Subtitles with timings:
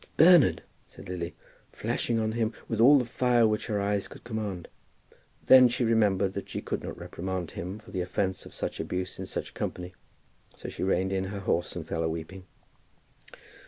[0.17, 1.35] "Bernard!" said Lily,
[1.71, 4.67] flashing on him with all the fire which her eyes could command.
[5.45, 9.19] Then she remembered that she could not reprimand him for the offence of such abuse
[9.19, 9.93] in such a company;
[10.55, 12.47] so she reined in her horse and fell a weeping.